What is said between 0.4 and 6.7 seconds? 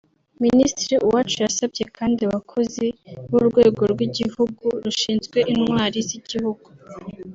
Minisitiri Uwacu yasabye kandi abakozi b’urwego rw’igihugu rushinzwe intwari z’igihugu